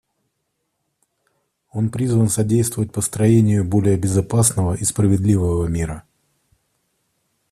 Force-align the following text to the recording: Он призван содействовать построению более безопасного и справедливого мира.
Он 1.71 1.91
призван 1.91 2.27
содействовать 2.29 2.91
построению 2.91 3.63
более 3.63 3.97
безопасного 3.99 4.73
и 4.73 4.83
справедливого 4.83 5.67
мира. 5.67 6.01